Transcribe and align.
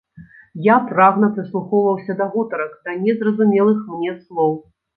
Я 0.67 0.77
прагна 0.91 1.29
прыслухоўваўся 1.35 2.17
да 2.23 2.29
гутарак, 2.33 2.73
да 2.89 2.99
незразумелых 3.05 3.87
мне 3.95 4.19
слоў. 4.23 4.61